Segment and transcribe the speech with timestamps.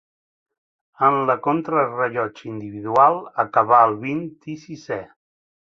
[1.09, 5.03] En la contrarellotge individual acabà el vint-i-sisè.